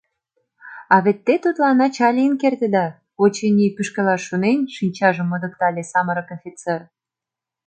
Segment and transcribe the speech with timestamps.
[0.93, 2.85] А вет те тудлан ача лийын кертыда,—
[3.23, 6.81] очыни, пӱшкылаш шонен, шинчажым модыктале самырык офицер.